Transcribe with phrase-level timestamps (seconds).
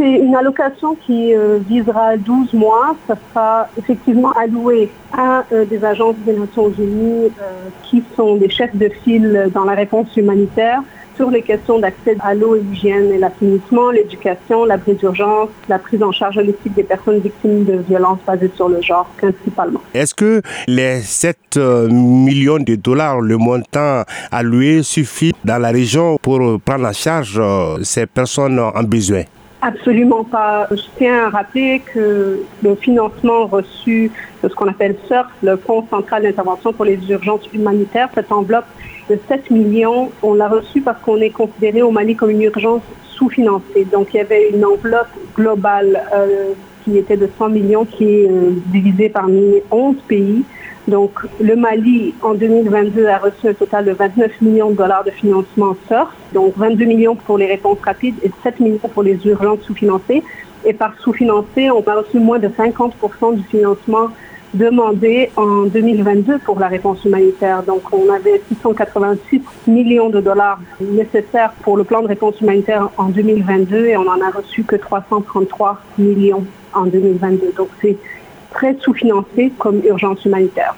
[0.00, 2.96] C'est une allocation qui euh, visera 12 mois.
[3.06, 8.48] Ça sera effectivement alloué à euh, des agences des Nations Unies euh, qui sont des
[8.48, 10.80] chefs de file dans la réponse humanitaire
[11.16, 16.02] sur les questions d'accès à l'eau et l'hygiène et l'assainissement, l'éducation, l'abri d'urgence, la prise
[16.02, 19.82] en charge holistique des personnes victimes de violences basées sur le genre principalement.
[19.92, 21.58] Est-ce que les 7
[21.90, 27.38] millions de dollars, le montant alloué, suffit dans la région pour prendre en charge
[27.82, 29.24] ces personnes en besoin?
[29.62, 30.68] Absolument pas.
[30.70, 34.10] Je tiens à rappeler que le financement reçu
[34.42, 38.64] de ce qu'on appelle SURF, le Fonds central d'intervention pour les urgences humanitaires, cette enveloppe
[39.10, 42.82] de 7 millions, on l'a reçu parce qu'on est considéré au Mali comme une urgence
[43.10, 43.86] sous-financée.
[43.92, 46.52] Donc il y avait une enveloppe globale euh,
[46.84, 50.42] qui était de 100 millions qui est euh, divisée parmi 11 pays.
[50.88, 55.10] Donc, le Mali, en 2022, a reçu un total de 29 millions de dollars de
[55.10, 59.60] financement SURF, donc 22 millions pour les réponses rapides et 7 millions pour les urgences
[59.62, 60.22] sous-financées.
[60.64, 64.08] Et par sous-financé, on a reçu moins de 50% du financement
[64.54, 67.62] demandé en 2022 pour la réponse humanitaire.
[67.62, 73.10] Donc, on avait 686 millions de dollars nécessaires pour le plan de réponse humanitaire en
[73.10, 77.52] 2022 et on en a reçu que 333 millions en 2022.
[77.56, 77.68] Donc,
[78.50, 80.74] très sous-financé comme urgence humanitaire.